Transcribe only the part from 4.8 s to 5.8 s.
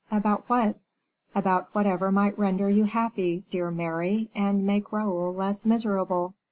Raoul less